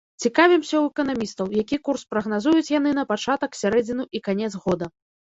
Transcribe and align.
Цікавімся 0.25 0.71
ў 0.77 0.83
эканамістаў, 0.91 1.49
які 1.63 1.77
курс 1.89 2.03
прагназуюць 2.13 2.71
яны 2.77 2.93
на 2.99 3.03
пачатак, 3.11 3.51
сярэдзіну 3.61 4.07
і 4.21 4.23
канец 4.29 4.49
года. 4.65 4.85